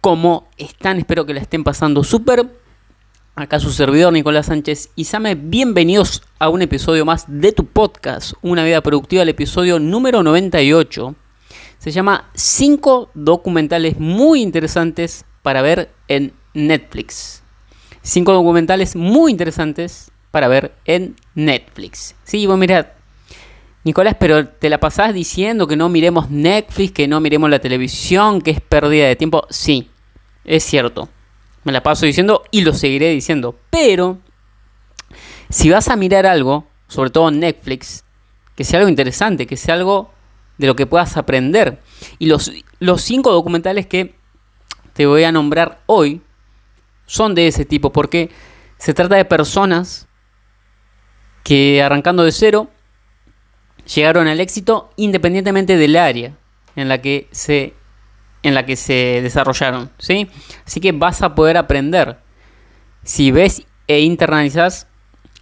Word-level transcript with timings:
¿Cómo 0.00 0.46
están? 0.58 0.98
Espero 0.98 1.26
que 1.26 1.34
la 1.34 1.40
estén 1.40 1.64
pasando 1.64 2.04
súper. 2.04 2.46
Acá 3.34 3.58
su 3.58 3.72
servidor 3.72 4.12
Nicolás 4.12 4.46
Sánchez 4.46 4.90
Isame. 4.94 5.34
Bienvenidos 5.34 6.22
a 6.38 6.48
un 6.50 6.62
episodio 6.62 7.04
más 7.04 7.24
de 7.26 7.50
tu 7.50 7.66
podcast, 7.66 8.34
Una 8.40 8.62
vida 8.62 8.80
productiva, 8.80 9.24
el 9.24 9.28
episodio 9.28 9.80
número 9.80 10.22
98. 10.22 11.16
Se 11.78 11.90
llama 11.90 12.30
5 12.34 13.10
documentales 13.14 13.98
muy 13.98 14.40
interesantes 14.40 15.24
para 15.42 15.62
ver 15.62 15.90
en 16.06 16.32
Netflix. 16.54 17.42
5 18.02 18.32
documentales 18.32 18.94
muy 18.94 19.32
interesantes 19.32 20.12
para 20.30 20.46
ver 20.46 20.76
en 20.84 21.16
Netflix. 21.34 22.14
Sí, 22.22 22.46
vos 22.46 22.56
mirad, 22.56 22.86
Nicolás, 23.84 24.16
pero 24.18 24.48
te 24.48 24.68
la 24.68 24.80
pasás 24.80 25.14
diciendo 25.14 25.66
que 25.66 25.76
no 25.76 25.88
miremos 25.88 26.30
Netflix, 26.30 26.92
que 26.92 27.08
no 27.08 27.20
miremos 27.20 27.48
la 27.48 27.60
televisión, 27.60 28.40
que 28.40 28.50
es 28.50 28.60
pérdida 28.60 29.06
de 29.06 29.16
tiempo. 29.16 29.46
Sí, 29.50 29.90
es 30.44 30.64
cierto. 30.64 31.08
Me 31.64 31.72
la 31.72 31.82
paso 31.82 32.06
diciendo 32.06 32.42
y 32.50 32.62
lo 32.62 32.72
seguiré 32.72 33.10
diciendo. 33.10 33.56
Pero, 33.70 34.18
si 35.48 35.70
vas 35.70 35.88
a 35.88 35.96
mirar 35.96 36.26
algo, 36.26 36.66
sobre 36.88 37.10
todo 37.10 37.30
Netflix, 37.30 38.04
que 38.56 38.64
sea 38.64 38.80
algo 38.80 38.88
interesante, 38.88 39.46
que 39.46 39.56
sea 39.56 39.74
algo 39.74 40.12
de 40.58 40.66
lo 40.66 40.76
que 40.76 40.86
puedas 40.86 41.16
aprender. 41.16 41.80
Y 42.18 42.26
los, 42.26 42.52
los 42.80 43.02
cinco 43.02 43.32
documentales 43.32 43.86
que 43.86 44.16
te 44.92 45.06
voy 45.06 45.24
a 45.24 45.32
nombrar 45.32 45.82
hoy 45.86 46.20
son 47.06 47.34
de 47.34 47.46
ese 47.46 47.64
tipo, 47.64 47.92
porque 47.92 48.30
se 48.78 48.94
trata 48.94 49.14
de 49.16 49.24
personas 49.24 50.08
que 51.44 51.82
arrancando 51.82 52.24
de 52.24 52.32
cero 52.32 52.68
llegaron 53.94 54.26
al 54.28 54.40
éxito 54.40 54.90
independientemente 54.96 55.76
del 55.76 55.96
área 55.96 56.32
en 56.76 56.88
la 56.88 57.00
que 57.00 57.28
se, 57.30 57.74
en 58.42 58.54
la 58.54 58.64
que 58.64 58.76
se 58.76 59.20
desarrollaron. 59.22 59.90
¿sí? 59.98 60.28
Así 60.66 60.80
que 60.80 60.92
vas 60.92 61.22
a 61.22 61.34
poder 61.34 61.56
aprender 61.56 62.18
si 63.02 63.30
ves 63.30 63.62
e 63.86 64.00
internalizas 64.00 64.86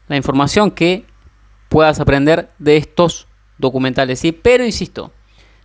la 0.08 0.16
información 0.16 0.70
que 0.70 1.05
puedas 1.69 2.00
aprender 2.00 2.50
de 2.58 2.77
estos 2.77 3.27
documentales. 3.58 4.20
¿sí? 4.20 4.33
Pero 4.33 4.64
insisto, 4.64 5.12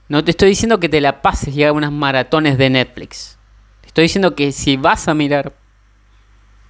no 0.09 0.23
te 0.23 0.31
estoy 0.31 0.49
diciendo 0.49 0.79
que 0.79 0.89
te 0.89 1.01
la 1.01 1.21
pases 1.21 1.55
y 1.55 1.63
hagas 1.63 1.75
unas 1.75 1.91
maratones 1.91 2.57
de 2.57 2.69
Netflix. 2.69 3.37
Te 3.81 3.87
estoy 3.87 4.03
diciendo 4.03 4.35
que 4.35 4.51
si 4.51 4.77
vas 4.77 5.07
a 5.07 5.13
mirar, 5.13 5.53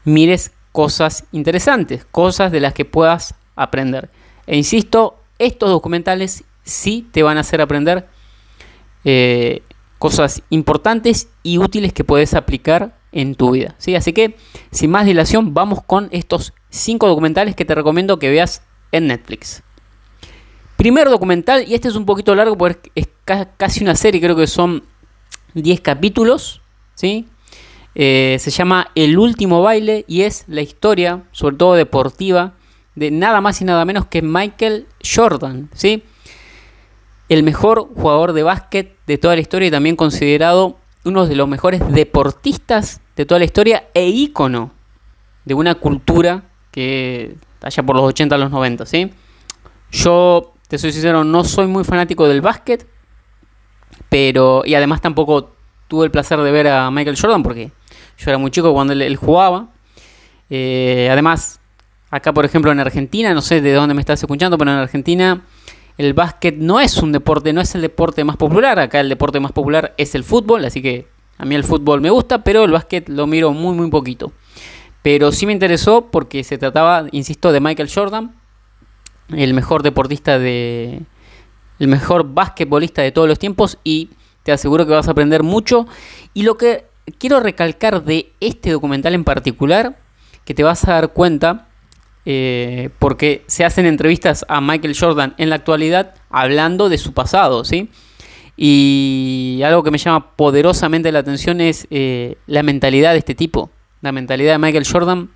mires 0.03 0.51
cosas 0.71 1.25
interesantes, 1.31 2.05
cosas 2.11 2.51
de 2.51 2.59
las 2.59 2.73
que 2.73 2.85
puedas 2.85 3.35
aprender. 3.55 4.09
E 4.47 4.57
insisto, 4.57 5.20
estos 5.45 5.69
documentales 5.69 6.43
sí 6.63 7.07
te 7.11 7.23
van 7.23 7.37
a 7.37 7.41
hacer 7.41 7.61
aprender 7.61 8.07
eh, 9.03 9.63
cosas 9.97 10.41
importantes 10.49 11.29
y 11.43 11.57
útiles 11.57 11.93
que 11.93 12.03
puedes 12.03 12.33
aplicar 12.33 12.97
en 13.11 13.35
tu 13.35 13.51
vida. 13.51 13.75
¿sí? 13.77 13.95
Así 13.95 14.13
que, 14.13 14.35
sin 14.71 14.91
más 14.91 15.05
dilación, 15.05 15.53
vamos 15.53 15.79
con 15.85 16.09
estos 16.11 16.53
cinco 16.69 17.07
documentales 17.07 17.55
que 17.55 17.65
te 17.65 17.75
recomiendo 17.75 18.19
que 18.19 18.29
veas 18.29 18.63
en 18.91 19.07
Netflix. 19.07 19.63
Primer 20.77 21.09
documental, 21.09 21.65
y 21.67 21.75
este 21.75 21.89
es 21.89 21.95
un 21.95 22.05
poquito 22.05 22.33
largo 22.33 22.57
porque 22.57 22.91
es 22.95 23.07
casi 23.57 23.83
una 23.83 23.95
serie, 23.95 24.19
creo 24.19 24.35
que 24.35 24.47
son 24.47 24.83
10 25.53 25.81
capítulos. 25.81 26.61
¿sí? 26.95 27.27
Eh, 27.93 28.37
se 28.39 28.51
llama 28.51 28.89
El 28.95 29.17
último 29.17 29.61
baile 29.61 30.05
y 30.07 30.21
es 30.21 30.45
la 30.47 30.61
historia, 30.61 31.23
sobre 31.31 31.57
todo 31.57 31.75
deportiva, 31.75 32.53
de 32.95 33.11
nada 33.11 33.41
más 33.41 33.61
y 33.61 33.65
nada 33.65 33.85
menos 33.85 34.05
que 34.07 34.21
Michael 34.21 34.87
Jordan, 35.03 35.69
¿sí? 35.73 36.03
El 37.29 37.43
mejor 37.43 37.87
jugador 37.95 38.33
de 38.33 38.43
básquet 38.43 38.97
de 39.07 39.17
toda 39.17 39.35
la 39.35 39.41
historia 39.41 39.67
y 39.67 39.71
también 39.71 39.95
considerado 39.95 40.77
uno 41.03 41.25
de 41.25 41.35
los 41.35 41.47
mejores 41.47 41.81
deportistas 41.91 43.01
de 43.15 43.25
toda 43.25 43.39
la 43.39 43.45
historia 43.45 43.85
e 43.93 44.07
ícono 44.07 44.71
de 45.45 45.53
una 45.53 45.75
cultura 45.75 46.43
que 46.71 47.35
allá 47.61 47.83
por 47.83 47.95
los 47.95 48.05
80 48.05 48.35
a 48.35 48.37
los 48.37 48.51
90, 48.51 48.85
¿sí? 48.85 49.11
Yo, 49.91 50.53
te 50.67 50.77
soy 50.77 50.91
sincero, 50.91 51.23
no 51.23 51.43
soy 51.43 51.67
muy 51.67 51.83
fanático 51.83 52.27
del 52.27 52.41
básquet, 52.41 52.87
pero, 54.09 54.63
y 54.65 54.75
además 54.75 55.01
tampoco 55.01 55.51
tuve 55.87 56.05
el 56.05 56.11
placer 56.11 56.39
de 56.39 56.51
ver 56.51 56.67
a 56.67 56.91
Michael 56.91 57.17
Jordan 57.19 57.43
porque 57.43 57.71
yo 58.17 58.29
era 58.29 58.37
muy 58.37 58.51
chico 58.51 58.73
cuando 58.73 58.93
él, 58.93 59.15
jugaba. 59.15 59.67
Eh, 60.49 61.09
además, 61.11 61.60
Acá, 62.11 62.33
por 62.33 62.43
ejemplo, 62.43 62.71
en 62.71 62.79
Argentina, 62.79 63.33
no 63.33 63.41
sé 63.41 63.61
de 63.61 63.71
dónde 63.73 63.93
me 63.93 64.01
estás 64.01 64.21
escuchando, 64.21 64.57
pero 64.57 64.71
en 64.71 64.77
Argentina 64.77 65.43
el 65.97 66.13
básquet 66.13 66.57
no 66.57 66.79
es 66.79 66.97
un 66.97 67.13
deporte, 67.13 67.53
no 67.53 67.61
es 67.61 67.73
el 67.73 67.81
deporte 67.81 68.23
más 68.25 68.35
popular. 68.35 68.79
Acá 68.79 68.99
el 68.99 69.07
deporte 69.07 69.39
más 69.39 69.53
popular 69.53 69.93
es 69.97 70.13
el 70.13 70.25
fútbol, 70.25 70.65
así 70.65 70.81
que 70.81 71.07
a 71.37 71.45
mí 71.45 71.55
el 71.55 71.63
fútbol 71.63 72.01
me 72.01 72.09
gusta, 72.09 72.43
pero 72.43 72.65
el 72.65 72.71
básquet 72.71 73.07
lo 73.07 73.27
miro 73.27 73.53
muy, 73.53 73.75
muy 73.75 73.89
poquito. 73.89 74.33
Pero 75.01 75.31
sí 75.31 75.45
me 75.45 75.53
interesó 75.53 76.11
porque 76.11 76.43
se 76.43 76.57
trataba, 76.57 77.05
insisto, 77.11 77.51
de 77.51 77.61
Michael 77.61 77.89
Jordan, 77.91 78.35
el 79.29 79.53
mejor 79.53 79.81
deportista 79.81 80.37
de. 80.37 81.01
el 81.79 81.87
mejor 81.87 82.33
basquetbolista 82.33 83.01
de 83.01 83.11
todos 83.11 83.27
los 83.27 83.39
tiempos 83.39 83.77
y 83.83 84.09
te 84.43 84.51
aseguro 84.51 84.85
que 84.85 84.91
vas 84.91 85.07
a 85.07 85.11
aprender 85.11 85.43
mucho. 85.43 85.87
Y 86.33 86.43
lo 86.43 86.57
que 86.57 86.85
quiero 87.17 87.39
recalcar 87.39 88.03
de 88.03 88.33
este 88.41 88.71
documental 88.71 89.15
en 89.15 89.23
particular, 89.23 89.97
que 90.43 90.53
te 90.53 90.63
vas 90.63 90.85
a 90.87 90.93
dar 90.93 91.13
cuenta 91.13 91.69
eh, 92.25 92.89
porque 92.99 93.43
se 93.47 93.65
hacen 93.65 93.85
entrevistas 93.85 94.45
a 94.47 94.61
Michael 94.61 94.95
Jordan 94.97 95.33
en 95.37 95.49
la 95.49 95.55
actualidad 95.55 96.13
hablando 96.29 96.89
de 96.89 96.97
su 96.97 97.13
pasado, 97.13 97.65
¿sí? 97.65 97.89
Y 98.57 99.61
algo 99.65 99.81
que 99.81 99.91
me 99.91 99.97
llama 99.97 100.35
poderosamente 100.35 101.11
la 101.11 101.19
atención 101.19 101.61
es 101.61 101.87
eh, 101.89 102.37
la 102.45 102.61
mentalidad 102.61 103.13
de 103.13 103.19
este 103.19 103.33
tipo, 103.33 103.71
la 104.01 104.11
mentalidad 104.11 104.53
de 104.53 104.59
Michael 104.59 104.85
Jordan 104.85 105.31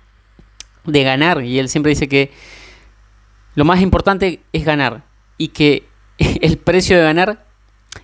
de 0.84 1.02
ganar. 1.02 1.42
Y 1.42 1.58
él 1.58 1.68
siempre 1.68 1.90
dice 1.90 2.08
que 2.08 2.30
lo 3.56 3.64
más 3.64 3.80
importante 3.80 4.42
es 4.52 4.64
ganar 4.64 5.04
y 5.38 5.48
que 5.48 5.88
el 6.18 6.58
precio 6.58 6.96
de 6.96 7.02
ganar, 7.02 7.46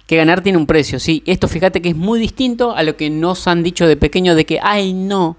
que 0.07 0.17
ganar 0.17 0.43
tiene 0.43 0.59
un 0.59 0.67
precio, 0.67 0.99
¿sí? 0.99 1.23
Esto 1.27 1.47
fíjate 1.47 1.81
que 1.81 1.91
es 1.91 1.97
muy 1.97 2.19
distinto 2.19 2.75
a 2.75 2.83
lo 2.83 2.97
que 2.97 3.11
nos 3.11 3.47
han 3.47 3.63
dicho 3.63 3.87
de 3.87 3.97
pequeño 3.97 4.35
de 4.35 4.45
que, 4.45 4.59
ay 4.61 4.93
no, 4.93 5.37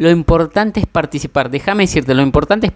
lo 0.00 0.08
importante 0.10 0.80
es 0.80 0.86
participar. 0.86 1.50
Déjame 1.50 1.82
decirte, 1.82 2.14
lo 2.14 2.22
importante 2.22 2.66
es 2.66 2.72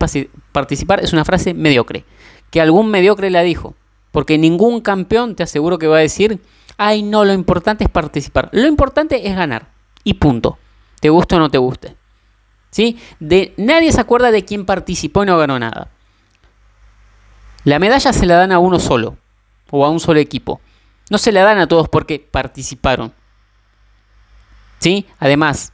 participar 0.52 1.02
es 1.02 1.14
una 1.14 1.24
frase 1.24 1.54
mediocre. 1.54 2.04
Que 2.50 2.60
algún 2.60 2.90
mediocre 2.90 3.30
la 3.30 3.40
dijo. 3.40 3.74
Porque 4.12 4.36
ningún 4.36 4.82
campeón 4.82 5.34
te 5.34 5.42
aseguro 5.42 5.78
que 5.78 5.86
va 5.86 5.96
a 5.96 6.00
decir, 6.00 6.42
ay 6.76 7.02
no, 7.02 7.24
lo 7.24 7.32
importante 7.32 7.84
es 7.84 7.88
participar. 7.88 8.50
Lo 8.52 8.66
importante 8.66 9.26
es 9.26 9.34
ganar. 9.34 9.70
Y 10.04 10.14
punto. 10.14 10.58
Te 11.00 11.08
guste 11.08 11.36
o 11.36 11.38
no 11.38 11.50
te 11.50 11.56
guste. 11.56 11.96
¿Sí? 12.68 12.98
De, 13.20 13.54
nadie 13.56 13.90
se 13.90 14.02
acuerda 14.02 14.30
de 14.30 14.44
quién 14.44 14.66
participó 14.66 15.22
y 15.22 15.26
no 15.26 15.38
ganó 15.38 15.58
nada. 15.58 15.88
La 17.64 17.78
medalla 17.78 18.12
se 18.12 18.26
la 18.26 18.36
dan 18.36 18.52
a 18.52 18.58
uno 18.58 18.78
solo. 18.78 19.16
O 19.70 19.86
a 19.86 19.88
un 19.88 19.98
solo 19.98 20.20
equipo. 20.20 20.60
No 21.08 21.16
se 21.16 21.32
la 21.32 21.42
dan 21.42 21.56
a 21.56 21.68
todos 21.68 21.88
porque 21.88 22.18
participaron. 22.18 23.14
¿Sí? 24.78 25.06
Además, 25.18 25.72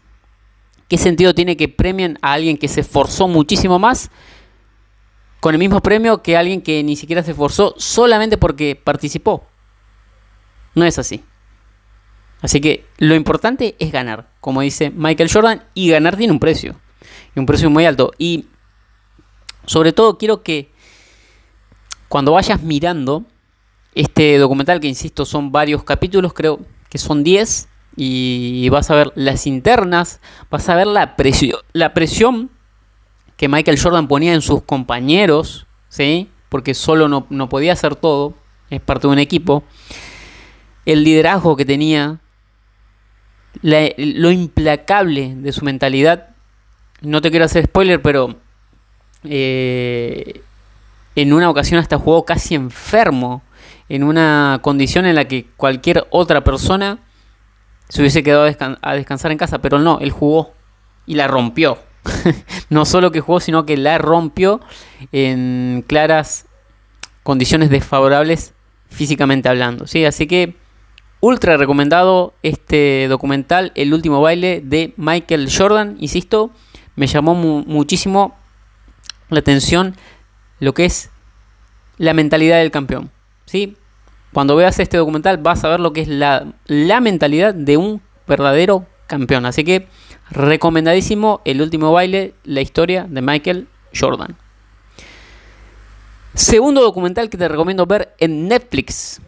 ¿Qué 0.91 0.99
sentido 0.99 1.37
tiene 1.37 1.57
que 1.57 1.69
premien 1.69 2.19
a 2.21 2.33
alguien 2.33 2.59
que 2.59 2.67
se 2.67 2.81
esforzó 2.81 3.29
muchísimo 3.29 3.79
más 3.79 4.11
con 5.39 5.55
el 5.55 5.61
mismo 5.61 5.81
premio 5.81 6.21
que 6.21 6.37
alguien 6.37 6.63
que 6.63 6.83
ni 6.83 6.97
siquiera 6.97 7.23
se 7.23 7.31
esforzó 7.31 7.77
solamente 7.79 8.37
porque 8.37 8.75
participó? 8.75 9.47
No 10.75 10.85
es 10.85 10.99
así. 10.99 11.23
Así 12.43 12.61
que 12.61 12.87
lo 12.99 13.15
importante 13.15 13.77
es 13.79 13.93
ganar, 13.93 14.31
como 14.41 14.63
dice 14.63 14.91
Michael 14.91 15.31
Jordan, 15.33 15.63
y 15.75 15.91
ganar 15.91 16.17
tiene 16.17 16.33
un 16.33 16.41
precio, 16.41 16.75
y 17.37 17.39
un 17.39 17.47
precio 17.47 17.71
muy 17.71 17.87
alto. 17.87 18.11
Y 18.19 18.47
sobre 19.67 19.93
todo 19.93 20.19
quiero 20.19 20.43
que 20.43 20.73
cuando 22.09 22.33
vayas 22.33 22.65
mirando 22.65 23.25
este 23.95 24.39
documental, 24.39 24.81
que 24.81 24.89
insisto 24.89 25.25
son 25.25 25.53
varios 25.53 25.85
capítulos, 25.85 26.33
creo 26.33 26.59
que 26.89 26.99
son 26.99 27.23
10, 27.23 27.69
y 27.97 28.69
vas 28.71 28.91
a 28.91 28.95
ver 28.95 29.13
las 29.15 29.47
internas, 29.47 30.21
vas 30.51 30.69
a 30.69 30.77
ver 30.77 30.87
la, 30.87 31.17
presión, 31.17 31.59
la 31.73 31.93
presión 31.93 32.51
que 33.37 33.49
Michael 33.49 33.81
Jordan 33.81 34.07
ponía 34.07 34.35
en 34.35 34.43
sus 34.43 34.63
compañeros, 34.63 35.67
¿sí? 35.89 36.29
porque 36.51 36.75
solo 36.75 37.09
no, 37.09 37.27
no 37.31 37.49
podía 37.49 37.73
hacer 37.73 37.97
todo, 37.97 38.35
es 38.69 38.81
parte 38.81 39.07
de 39.07 39.13
un 39.13 39.19
equipo, 39.19 39.65
el 40.85 41.05
liderazgo 41.05 41.57
que 41.57 41.65
tenía, 41.65 42.19
lo 43.63 44.31
implacable 44.31 45.35
de 45.37 45.53
su 45.53 45.65
mentalidad. 45.65 46.29
No 47.01 47.21
te 47.21 47.31
quiero 47.31 47.47
hacer 47.47 47.65
spoiler, 47.65 48.01
pero 48.03 48.37
eh, 49.25 50.43
en 51.17 51.33
una 51.33 51.51
ocasión 51.51 51.81
hasta 51.81 51.99
jugó 51.99 52.25
casi 52.25 52.55
enfermo, 52.55 53.43
en 53.89 54.05
una 54.05 54.61
condición 54.63 55.07
en 55.07 55.17
la 55.17 55.27
que 55.27 55.47
cualquier 55.57 56.07
otra 56.11 56.45
persona 56.45 56.99
se 57.91 58.01
hubiese 58.01 58.23
quedado 58.23 58.49
a, 58.83 58.95
descansar 58.95 59.33
en 59.33 59.39
casa, 59.39 59.59
pero 59.59 59.79
no, 59.79 59.99
él 60.01 60.13
jugó 60.13 60.55
y 61.07 61.17
la 61.17 61.27
rompió. 61.27 61.79
no 62.71 62.85
solo 62.85 63.11
que 63.11 63.21
jugó, 63.21 63.41
sino 63.41 63.67
que 63.67 63.77
la 63.77 63.99
rompió 63.99 64.61
en 65.13 65.85
claras 65.87 66.47
condiciones 67.25 67.69
desfavorables 67.69 68.55
físicamente 68.89 69.49
hablando. 69.49 69.89
¿sí? 69.89 70.05
Así 70.05 70.29
que 70.29 70.55
ultra 71.19 71.57
recomendado 71.57 72.33
este 72.43 73.07
documental, 73.09 73.73
El 73.75 73.93
último 73.93 74.21
baile 74.21 74.63
de 74.65 74.95
Michael 74.97 75.49
Jordan. 75.53 75.97
Insisto, 75.99 76.53
me 76.95 77.09
llamó 77.09 77.35
muchísimo 77.35 78.37
la 79.31 79.41
atención 79.41 79.97
lo 80.61 80.75
que 80.75 80.85
es 80.85 81.11
la 81.99 82.15
mentalidad 82.15 82.59
del 82.59 82.71
campeón. 82.71 83.11
¿sí? 83.47 83.77
Cuando 84.33 84.55
veas 84.55 84.79
este 84.79 84.97
documental 84.97 85.39
vas 85.39 85.65
a 85.65 85.69
ver 85.69 85.81
lo 85.81 85.93
que 85.93 86.03
es 86.03 86.09
la, 86.09 86.47
mentalidad 87.01 87.53
de 87.55 87.77
un 87.77 88.01
verdadero 88.27 88.87
campeón. 89.07 89.45
Así 89.45 89.65
que 89.65 89.89
recomendadísimo 90.31 91.41
el 91.45 91.61
último 91.61 91.93
baile, 91.93 92.35
la 92.45 92.61
historia 92.61 93.07
de 93.09 93.23
Michael 93.23 93.69
Jordan. 93.99 94.37
Segundo 96.35 96.81
documental 96.81 97.29
que 97.29 97.37
te 97.37 97.49
recomiendo 97.49 97.87
ver 97.87 98.15
en 98.19 98.47
Netflix. 98.47 99.21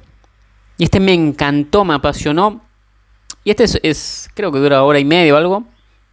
Y 0.79 0.85
este 0.85 1.01
me 1.01 1.15
encantó, 1.15 1.85
me 1.85 1.95
apasionó. 1.95 2.63
Y 3.45 3.51
este 3.51 3.65
es, 3.83 4.31
creo 4.35 4.53
que 4.53 4.61
dura 4.61 4.85
hora 4.85 5.01
y 5.01 5.05
media 5.05 5.35
o 5.35 5.37
algo. 5.37 5.65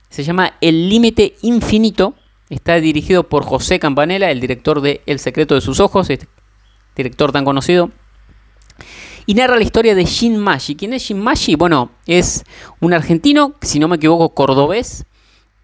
Se 0.09 0.23
llama 0.23 0.55
El 0.61 0.89
Límite 0.89 1.35
Infinito. 1.43 2.15
Está 2.49 2.75
dirigido 2.75 3.29
por 3.29 3.43
José 3.43 3.77
Campanella, 3.77 4.31
el 4.31 4.39
director 4.39 4.81
de 4.81 5.03
El 5.05 5.19
Secreto 5.19 5.53
de 5.53 5.61
sus 5.61 5.79
Ojos, 5.79 6.09
este 6.09 6.27
director 6.95 7.31
tan 7.31 7.45
conocido. 7.45 7.91
Y 9.29 9.35
narra 9.35 9.57
la 9.57 9.63
historia 9.63 9.93
de 9.93 10.05
Shin 10.05 10.39
Mashi. 10.39 10.75
¿Quién 10.75 10.91
es 10.91 11.03
Shin 11.03 11.19
Mashi? 11.19 11.53
Bueno, 11.53 11.91
es 12.07 12.43
un 12.79 12.93
argentino, 12.93 13.53
si 13.61 13.77
no 13.77 13.87
me 13.87 13.97
equivoco, 13.97 14.29
cordobés, 14.29 15.05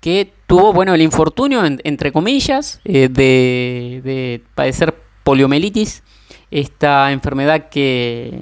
que 0.02 0.32
tuvo, 0.46 0.72
bueno, 0.72 0.94
el 0.94 1.02
infortunio, 1.02 1.64
entre 1.66 2.12
comillas, 2.12 2.80
eh, 2.86 3.10
de, 3.10 4.02
de 4.04 4.44
padecer 4.54 4.96
poliomielitis, 5.24 6.04
esta 6.52 7.12
enfermedad 7.12 7.70
que, 7.70 8.40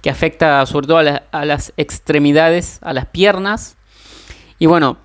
que 0.00 0.08
afecta 0.08 0.64
sobre 0.64 0.86
todo 0.86 0.96
a, 0.96 1.44
las 1.44 1.74
extremidades, 1.76 2.78
a 2.80 2.94
las 2.94 3.04
piernas. 3.04 3.76
Y 4.58 4.64
bueno, 4.64 4.96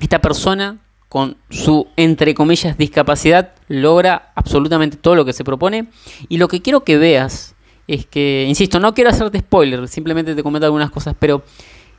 esta 0.00 0.20
persona 0.20 0.80
con 1.08 1.38
su, 1.48 1.88
entre 1.96 2.34
comillas, 2.34 2.76
discapacidad, 2.76 3.54
logra 3.68 4.32
absolutamente 4.34 4.98
todo 4.98 5.14
lo 5.14 5.24
que 5.24 5.32
se 5.32 5.44
propone. 5.44 5.86
Y 6.28 6.36
lo 6.36 6.48
que 6.48 6.60
quiero 6.60 6.84
que 6.84 6.98
veas 6.98 7.54
es 7.94 8.06
que, 8.06 8.46
insisto, 8.48 8.80
no 8.80 8.94
quiero 8.94 9.10
hacerte 9.10 9.38
spoiler, 9.40 9.86
simplemente 9.88 10.34
te 10.34 10.42
comento 10.42 10.66
algunas 10.66 10.90
cosas, 10.90 11.14
pero 11.18 11.42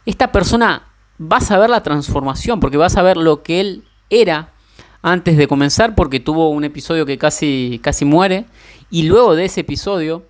esta 0.06 0.32
persona 0.32 0.88
vas 1.18 1.52
a 1.52 1.60
ver 1.60 1.70
la 1.70 1.84
transformación, 1.84 2.60
porque 2.60 2.78
vas 2.78 2.98
a 2.98 3.02
ver 3.02 3.18
lo 3.18 3.44
que 3.44 3.60
él 3.60 3.84
era 4.10 4.54
antes 5.04 5.38
de 5.38 5.48
comenzar 5.48 5.96
porque 5.96 6.20
tuvo 6.20 6.50
un 6.50 6.64
episodio 6.64 7.06
que 7.06 7.18
casi, 7.18 7.80
casi 7.84 8.06
muere 8.06 8.46
y 8.90 9.04
luego 9.04 9.36
de 9.36 9.46
ese 9.46 9.62
episodio 9.62 10.26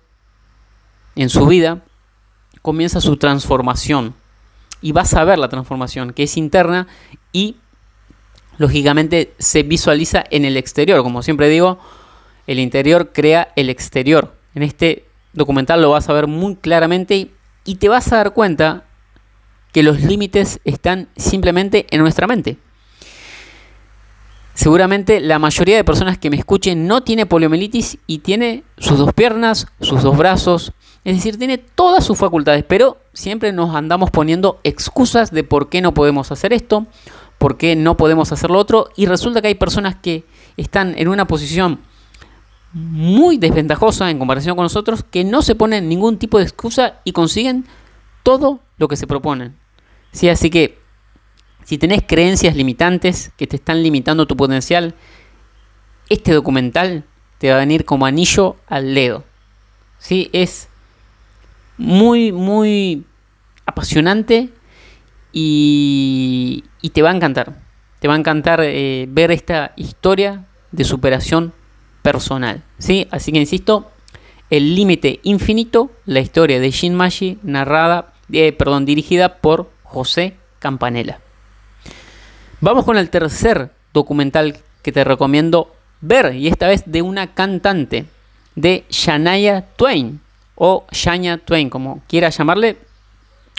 en 1.14 1.30
su 1.30 1.46
vida 1.46 1.84
comienza 2.60 3.00
su 3.00 3.16
transformación 3.16 4.14
y 4.82 4.90
vas 4.90 5.14
a 5.14 5.22
ver 5.22 5.38
la 5.38 5.48
transformación 5.48 6.12
que 6.12 6.24
es 6.24 6.36
interna 6.36 6.88
y 7.32 7.56
lógicamente 8.58 9.32
se 9.38 9.62
visualiza 9.62 10.24
en 10.30 10.44
el 10.44 10.56
exterior. 10.56 11.02
Como 11.02 11.22
siempre 11.22 11.48
digo 11.48 11.78
el 12.48 12.58
interior 12.58 13.12
crea 13.12 13.52
el 13.54 13.70
exterior. 13.70 14.34
En 14.56 14.64
este 14.64 15.04
documental 15.34 15.82
lo 15.82 15.90
vas 15.90 16.08
a 16.08 16.12
ver 16.12 16.26
muy 16.26 16.56
claramente 16.56 17.30
y 17.64 17.74
te 17.76 17.88
vas 17.88 18.12
a 18.12 18.16
dar 18.16 18.32
cuenta 18.32 18.84
que 19.72 19.82
los 19.82 20.00
límites 20.00 20.60
están 20.64 21.08
simplemente 21.16 21.86
en 21.90 22.00
nuestra 22.00 22.26
mente. 22.26 22.58
Seguramente 24.54 25.18
la 25.18 25.40
mayoría 25.40 25.76
de 25.76 25.82
personas 25.82 26.16
que 26.16 26.30
me 26.30 26.36
escuchen 26.36 26.86
no 26.86 27.02
tiene 27.02 27.26
poliomielitis 27.26 27.98
y 28.06 28.18
tiene 28.18 28.62
sus 28.78 28.98
dos 28.98 29.12
piernas, 29.12 29.66
sus 29.80 30.02
dos 30.02 30.16
brazos, 30.16 30.72
es 31.04 31.16
decir, 31.16 31.38
tiene 31.38 31.58
todas 31.58 32.04
sus 32.04 32.16
facultades, 32.16 32.64
pero 32.66 32.98
siempre 33.12 33.52
nos 33.52 33.74
andamos 33.74 34.12
poniendo 34.12 34.60
excusas 34.62 35.32
de 35.32 35.42
por 35.42 35.68
qué 35.68 35.82
no 35.82 35.92
podemos 35.92 36.30
hacer 36.30 36.52
esto, 36.52 36.86
por 37.38 37.56
qué 37.56 37.74
no 37.74 37.96
podemos 37.96 38.30
hacer 38.30 38.50
lo 38.50 38.60
otro, 38.60 38.88
y 38.96 39.06
resulta 39.06 39.42
que 39.42 39.48
hay 39.48 39.54
personas 39.56 39.96
que 39.96 40.24
están 40.56 40.94
en 40.96 41.08
una 41.08 41.26
posición 41.26 41.80
muy 42.74 43.38
desventajosa 43.38 44.10
en 44.10 44.18
comparación 44.18 44.56
con 44.56 44.64
nosotros, 44.64 45.04
que 45.08 45.24
no 45.24 45.42
se 45.42 45.54
ponen 45.54 45.88
ningún 45.88 46.18
tipo 46.18 46.38
de 46.38 46.44
excusa 46.44 47.00
y 47.04 47.12
consiguen 47.12 47.64
todo 48.24 48.60
lo 48.78 48.88
que 48.88 48.96
se 48.96 49.06
proponen. 49.06 49.56
¿Sí? 50.10 50.28
Así 50.28 50.50
que 50.50 50.78
si 51.64 51.78
tenés 51.78 52.02
creencias 52.06 52.56
limitantes 52.56 53.30
que 53.36 53.46
te 53.46 53.56
están 53.56 53.82
limitando 53.82 54.26
tu 54.26 54.36
potencial, 54.36 54.94
este 56.08 56.32
documental 56.32 57.04
te 57.38 57.50
va 57.50 57.56
a 57.56 57.60
venir 57.60 57.84
como 57.84 58.06
anillo 58.06 58.56
al 58.66 58.92
dedo. 58.94 59.24
¿Sí? 59.98 60.28
Es 60.32 60.68
muy, 61.78 62.32
muy 62.32 63.04
apasionante 63.66 64.50
y, 65.32 66.64
te 66.92 67.02
va 67.02 67.10
a 67.10 67.14
encantar. 67.14 67.60
Te 68.00 68.08
va 68.08 68.14
a 68.14 68.18
encantar 68.18 68.60
eh, 68.62 69.06
ver 69.08 69.30
esta 69.30 69.72
historia 69.76 70.44
de 70.72 70.84
superación 70.84 71.52
personal. 72.04 72.62
¿sí? 72.78 73.08
Así 73.10 73.32
que 73.32 73.38
insisto, 73.38 73.90
El 74.50 74.74
Límite 74.76 75.20
Infinito, 75.22 75.90
la 76.04 76.20
historia 76.20 76.60
de 76.60 76.70
Shin 76.70 76.94
Mashi, 76.94 77.38
narrada, 77.42 78.12
eh, 78.30 78.52
perdón, 78.52 78.84
dirigida 78.84 79.38
por 79.38 79.70
José 79.82 80.36
Campanella. 80.58 81.20
Vamos 82.60 82.84
con 82.84 82.98
el 82.98 83.08
tercer 83.08 83.70
documental 83.94 84.58
que 84.82 84.92
te 84.92 85.02
recomiendo 85.02 85.74
ver, 86.02 86.34
y 86.34 86.48
esta 86.48 86.68
vez 86.68 86.82
de 86.84 87.00
una 87.00 87.32
cantante, 87.32 88.04
de 88.54 88.84
Shania 88.90 89.64
Twain, 89.76 90.20
o 90.56 90.84
Shania 90.92 91.38
Twain, 91.38 91.70
como 91.70 92.02
quiera 92.06 92.28
llamarle, 92.28 92.76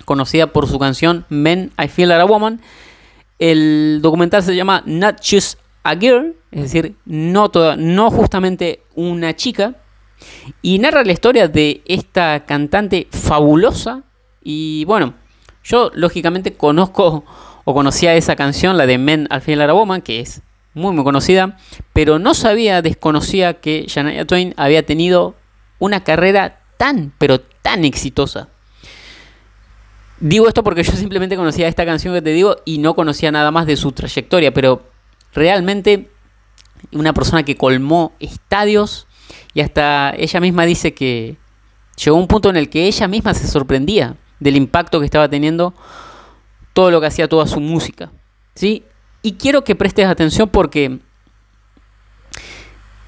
conocida 0.06 0.53
por 0.53 0.68
su 0.68 0.77
canción 0.77 1.25
Men 1.30 1.71
I 1.83 1.88
Feel 1.88 2.09
Like 2.09 2.21
a 2.21 2.25
Woman. 2.25 2.62
El 3.39 4.00
documental 4.03 4.44
se 4.44 4.56
llama 4.56 4.83
Not 4.85 5.18
Just 5.18 5.59
a 5.85 5.95
Girl, 5.95 6.35
es 6.51 6.63
decir, 6.63 6.95
no, 7.06 7.49
toda, 7.49 7.77
no 7.77 8.09
justamente 8.09 8.81
una 8.95 9.35
chica, 9.35 9.75
y 10.63 10.80
narra 10.80 11.04
la 11.04 11.11
historia 11.11 11.47
de 11.47 11.83
esta 11.85 12.44
cantante 12.45 13.07
fabulosa. 13.11 14.01
Y 14.44 14.83
bueno, 14.85 15.13
yo 15.63 15.92
lógicamente 15.94 16.54
conozco 16.54 17.23
o 17.65 17.73
conocía 17.73 18.15
esa 18.15 18.35
canción, 18.35 18.77
la 18.77 18.87
de 18.87 18.97
Men 18.97 19.27
al 19.30 19.42
final 19.42 19.68
la 19.68 19.73
Woman, 19.73 20.01
que 20.01 20.21
es 20.21 20.42
muy 20.73 20.92
muy 20.92 21.04
conocida, 21.04 21.57
pero 21.94 22.18
no 22.18 22.33
sabía, 22.33 22.81
desconocía 22.81 23.54
que 23.61 23.85
Shania 23.87 24.25
Twain 24.25 24.56
había 24.57 24.83
tenido 24.85 25.35
una 25.77 26.04
carrera 26.04 26.61
tan, 26.77 27.13
pero 27.19 27.42
tan 27.61 27.85
exitosa. 27.85 28.49
Digo 30.19 30.47
esto 30.47 30.63
porque 30.63 30.81
yo 30.81 30.94
simplemente 30.94 31.35
conocía 31.35 31.68
esta 31.68 31.85
canción 31.85 32.15
que 32.15 32.23
te 32.23 32.31
digo 32.31 32.57
y 32.65 32.80
no 32.80 32.95
conocía 32.95 33.31
nada 33.31 33.51
más 33.51 33.68
de 33.68 33.75
su 33.75 33.92
trayectoria, 33.92 34.51
pero 34.51 34.94
realmente 35.35 36.09
una 36.92 37.13
persona 37.13 37.44
que 37.44 37.56
colmó 37.56 38.13
estadios 38.19 39.07
y 39.54 39.61
hasta 39.61 40.13
ella 40.18 40.39
misma 40.39 40.65
dice 40.65 40.94
que 40.94 41.37
llegó 42.04 42.18
un 42.18 42.27
punto 42.27 42.49
en 42.49 42.57
el 42.57 42.69
que 42.69 42.87
ella 42.87 43.07
misma 43.07 43.33
se 43.33 43.47
sorprendía 43.47 44.15
del 44.39 44.56
impacto 44.57 44.99
que 44.99 45.06
estaba 45.06 45.30
teniendo 45.30 45.73
todo 46.73 46.92
lo 46.92 46.99
que 46.99 47.07
hacía 47.07 47.30
toda 47.30 47.47
su 47.47 47.59
música. 47.59 48.11
¿sí? 48.54 48.83
Y 49.21 49.33
quiero 49.33 49.63
que 49.63 49.75
prestes 49.75 50.07
atención 50.07 50.49
porque 50.49 50.99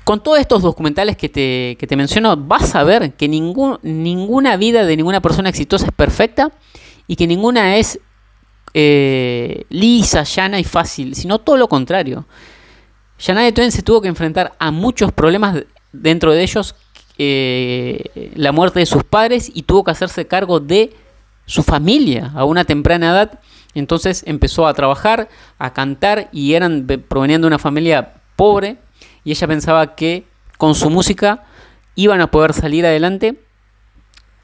con 0.04 0.24
todos 0.24 0.40
estos 0.40 0.62
documentales 0.62 1.18
que 1.18 1.28
te, 1.28 1.78
te 1.86 1.96
menciono, 1.98 2.38
vas 2.38 2.76
a 2.76 2.84
ver 2.84 3.14
que 3.16 3.28
ningún, 3.28 3.78
ninguna 3.84 4.56
vida 4.56 4.86
de 4.86 4.96
ninguna 4.96 5.22
persona 5.22 5.50
exitosa 5.50 5.88
es 5.88 5.92
perfecta 5.92 6.52
y 7.08 7.18
que 7.18 7.28
ninguna 7.28 7.76
es 7.76 8.00
eh, 8.74 9.66
lisa, 9.70 10.24
llana 10.24 10.60
y 10.60 10.64
fácil, 10.64 11.16
sino 11.16 11.40
todo 11.40 11.58
lo 11.58 11.68
contrario. 11.68 12.26
Shania 13.20 13.54
Twain 13.54 13.72
se 13.72 13.82
tuvo 13.82 14.02
que 14.02 14.08
enfrentar 14.08 14.54
a 14.60 14.72
muchos 14.72 15.12
problemas 15.12 15.64
dentro 15.92 16.34
de 16.34 16.44
ellos, 16.44 16.76
eh, 17.18 18.32
la 18.36 18.52
muerte 18.52 18.80
de 18.80 18.86
sus 18.86 19.04
padres 19.04 19.52
y 19.54 19.64
tuvo 19.64 19.84
que 19.84 19.92
hacerse 19.92 20.28
cargo 20.28 20.60
de 20.60 20.96
su 21.46 21.64
familia 21.64 22.32
a 22.36 22.46
una 22.46 22.64
temprana 22.66 23.10
edad 23.10 23.40
entonces 23.80 24.24
empezó 24.26 24.68
a 24.68 24.74
trabajar, 24.74 25.30
a 25.60 25.72
cantar 25.72 26.30
y 26.32 26.54
eran 26.54 26.88
proveniendo 27.08 27.46
de 27.46 27.50
una 27.50 27.60
familia 27.60 28.16
pobre 28.36 28.78
y 29.24 29.32
ella 29.32 29.48
pensaba 29.48 29.96
que 29.96 30.26
con 30.58 30.74
su 30.74 30.90
música 30.90 31.44
iban 31.94 32.22
a 32.22 32.32
poder 32.32 32.54
salir 32.54 32.86
adelante 32.88 33.40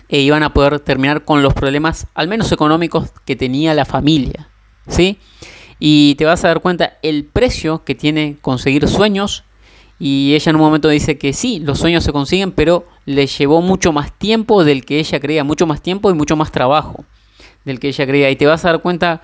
e 0.09 0.19
iban 0.19 0.43
a 0.43 0.53
poder 0.53 0.79
terminar 0.79 1.25
con 1.25 1.41
los 1.41 1.53
problemas, 1.53 2.07
al 2.13 2.27
menos 2.27 2.51
económicos, 2.51 3.11
que 3.25 3.35
tenía 3.35 3.73
la 3.73 3.85
familia. 3.85 4.49
¿Sí? 4.87 5.17
Y 5.79 6.15
te 6.15 6.25
vas 6.25 6.43
a 6.43 6.49
dar 6.49 6.61
cuenta 6.61 6.97
el 7.01 7.25
precio 7.25 7.83
que 7.83 7.95
tiene 7.95 8.37
conseguir 8.41 8.87
sueños. 8.87 9.43
Y 9.99 10.33
ella 10.35 10.49
en 10.49 10.55
un 10.55 10.61
momento 10.61 10.89
dice 10.89 11.17
que 11.17 11.33
sí, 11.33 11.59
los 11.59 11.79
sueños 11.79 12.03
se 12.03 12.11
consiguen, 12.11 12.51
pero 12.51 12.85
le 13.05 13.27
llevó 13.27 13.61
mucho 13.61 13.91
más 13.91 14.11
tiempo 14.17 14.63
del 14.63 14.85
que 14.85 14.99
ella 14.99 15.19
creía, 15.19 15.43
mucho 15.43 15.65
más 15.65 15.81
tiempo 15.81 16.09
y 16.09 16.13
mucho 16.13 16.35
más 16.35 16.51
trabajo 16.51 17.05
del 17.65 17.79
que 17.79 17.87
ella 17.87 18.05
creía. 18.05 18.29
Y 18.29 18.35
te 18.35 18.45
vas 18.45 18.65
a 18.65 18.69
dar 18.69 18.81
cuenta 18.81 19.21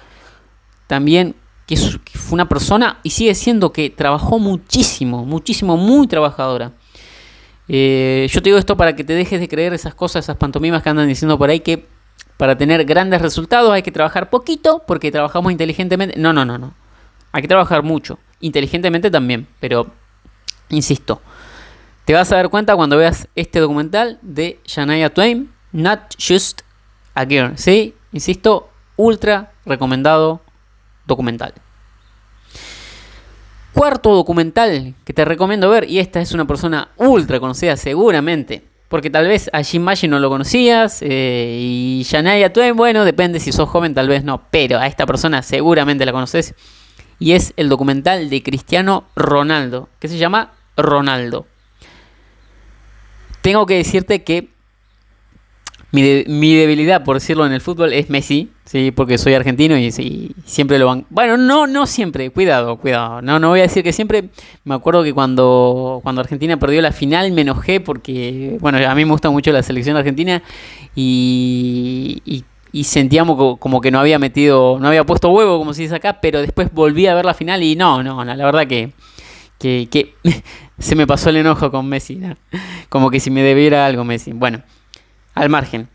también 0.87 1.35
que, 1.65 1.77
fue 1.77 2.33
una 2.33 2.49
persona 2.49 2.99
y 3.03 3.11
sigue 3.11 3.35
siendo 3.35 3.71
que 3.71 3.89
trabajó 3.91 4.39
muchísimo, 4.39 5.23
muchísimo, 5.23 5.77
muy 5.77 6.07
trabajadora. 6.07 6.73
Eh, 7.71 8.27
yo 8.31 8.41
te 8.41 8.49
digo 8.49 8.57
esto 8.57 8.75
para 8.75 8.95
que 8.95 9.03
te 9.03 9.13
dejes 9.13 9.39
de 9.39 9.47
creer 9.47 9.73
esas 9.73 9.93
cosas, 9.93 10.25
esas 10.25 10.37
pantomimas 10.37 10.81
que 10.81 10.89
andan 10.89 11.07
diciendo 11.07 11.37
por 11.37 11.51
ahí 11.51 11.59
que 11.59 11.85
para 12.35 12.57
tener 12.57 12.83
grandes 12.83 13.21
resultados 13.21 13.71
hay 13.71 13.83
que 13.83 13.91
trabajar 13.91 14.31
poquito 14.31 14.83
porque 14.87 15.11
trabajamos 15.11 15.51
inteligentemente. 15.51 16.17
No, 16.17 16.33
no, 16.33 16.45
no, 16.45 16.57
no. 16.57 16.73
Hay 17.31 17.43
que 17.43 17.47
trabajar 17.47 17.83
mucho. 17.83 18.17
Inteligentemente 18.39 19.11
también, 19.11 19.47
pero 19.59 19.87
insisto. 20.69 21.21
Te 22.05 22.13
vas 22.13 22.31
a 22.31 22.37
dar 22.37 22.49
cuenta 22.49 22.75
cuando 22.75 22.97
veas 22.97 23.27
este 23.35 23.59
documental 23.59 24.17
de 24.23 24.59
Shania 24.65 25.13
Twain, 25.13 25.51
Not 25.71 26.15
Just 26.17 26.61
a 27.13 27.25
Girl. 27.25 27.55
¿Sí? 27.55 27.93
Insisto, 28.13 28.71
ultra 28.95 29.51
recomendado 29.65 30.41
documental. 31.05 31.53
Cuarto 33.73 34.13
documental 34.13 34.95
que 35.05 35.13
te 35.13 35.25
recomiendo 35.25 35.69
ver, 35.69 35.89
y 35.89 35.99
esta 35.99 36.21
es 36.21 36.33
una 36.33 36.45
persona 36.45 36.89
ultra 36.97 37.39
conocida 37.39 37.77
seguramente, 37.77 38.63
porque 38.87 39.09
tal 39.09 39.27
vez 39.27 39.49
a 39.53 39.61
Jim 39.61 39.83
Maggi 39.83 40.07
no 40.07 40.19
lo 40.19 40.29
conocías, 40.29 40.99
eh, 41.01 41.57
y 41.61 42.03
Shania 42.03 42.51
Twain, 42.51 42.75
bueno, 42.75 43.05
depende 43.05 43.39
si 43.39 43.51
sos 43.51 43.69
joven, 43.69 43.93
tal 43.93 44.07
vez 44.07 44.23
no, 44.23 44.41
pero 44.49 44.79
a 44.79 44.87
esta 44.87 45.05
persona 45.05 45.43
seguramente 45.43 46.05
la 46.05 46.11
conoces, 46.11 46.55
y 47.19 47.33
es 47.33 47.53
el 47.57 47.69
documental 47.69 48.29
de 48.29 48.41
Cristiano 48.41 49.05
Ronaldo, 49.15 49.89
que 49.99 50.07
se 50.07 50.17
llama 50.17 50.53
Ronaldo. 50.75 51.45
Tengo 53.41 53.65
que 53.65 53.75
decirte 53.75 54.23
que 54.23 54.49
mi, 55.91 56.55
debilidad, 56.55 57.03
por 57.03 57.15
decirlo 57.15 57.45
en 57.47 57.51
el 57.51 57.61
fútbol, 57.61 57.93
es 57.93 58.11
Messi, 58.11 58.51
sí, 58.63 58.91
porque 58.91 59.17
soy 59.17 59.33
argentino 59.33 59.75
y, 59.77 59.91
siempre 60.45 60.77
lo 60.77 60.85
van. 60.85 61.05
Bueno, 61.09 61.35
no, 61.35 61.65
no 61.65 61.87
siempre, 61.87 62.29
cuidado, 62.29 62.77
cuidado. 62.77 63.21
No, 63.23 63.39
no 63.39 63.49
voy 63.49 63.59
a 63.59 63.63
decir 63.63 63.83
que 63.83 63.91
siempre. 63.91 64.29
Me 64.65 64.75
acuerdo 64.75 65.03
que 65.03 65.13
cuando, 65.13 65.99
cuando 66.03 66.21
Argentina 66.21 66.57
perdió 66.57 66.81
la 66.81 66.91
final 66.91 67.31
me 67.31 67.41
enojé 67.41 67.79
porque, 67.79 68.57
bueno, 68.59 68.77
a 68.87 68.93
mí 68.93 69.03
me 69.03 69.11
gusta 69.11 69.31
mucho 69.31 69.51
la 69.51 69.63
selección 69.63 69.97
argentina 69.97 70.43
y, 70.95 72.43
y, 72.71 72.83
sentíamos 72.83 73.57
como 73.57 73.81
que 73.81 73.89
no 73.89 73.99
había 73.99 74.19
metido, 74.19 74.77
no 74.79 74.89
había 74.89 75.03
puesto 75.05 75.29
huevo, 75.31 75.57
como 75.57 75.73
se 75.73 75.81
dice 75.81 75.95
acá, 75.95 76.21
pero 76.21 76.39
después 76.39 76.71
volví 76.71 77.07
a 77.07 77.15
ver 77.15 77.25
la 77.25 77.33
final 77.33 77.63
y 77.63 77.75
no, 77.75 78.03
no, 78.03 78.23
la 78.23 78.45
verdad 78.45 78.67
que, 78.67 78.93
que, 79.57 79.87
que 79.89 80.13
se 80.77 80.95
me 80.95 81.07
pasó 81.07 81.31
el 81.31 81.37
enojo 81.37 81.71
con 81.71 81.87
Messi, 81.89 82.21
como 82.89 83.09
que 83.09 83.19
si 83.19 83.31
me 83.31 83.41
debiera 83.41 83.87
algo 83.87 84.03
Messi. 84.03 84.33
Bueno 84.33 84.61
al 85.39 85.49
margen. 85.49 85.89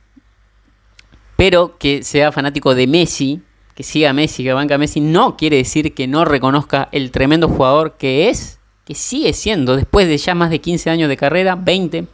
Pero 1.37 1.77
que 1.79 2.03
sea 2.03 2.33
fanático 2.33 2.75
de 2.75 2.87
Messi, 2.87 3.43
que 3.75 3.83
siga 3.83 4.13
Messi, 4.13 4.43
que 4.43 4.53
banca 4.53 4.79
Messi, 4.79 5.01
no 5.01 5.37
quiere 5.37 5.57
decir 5.57 5.95
que 5.95 6.07
no 6.07 6.25
reconozca 6.25 6.89
el 6.93 7.11
tremendo 7.11 7.49
jugador 7.49 7.97
que 7.99 8.29
es, 8.29 8.59
que 8.85 8.95
sigue 8.95 9.33
siendo, 9.33 9.77
después 9.77 10.09
de 10.09 10.17
ya 10.17 10.35
más 10.35 10.51
de 10.51 10.61
15 10.61 10.91
años 10.91 11.09
de 11.09 11.17
carrera, 11.17 11.57
20, 11.57 12.07